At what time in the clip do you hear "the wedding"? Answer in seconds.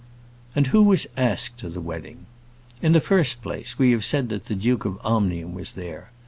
1.69-2.25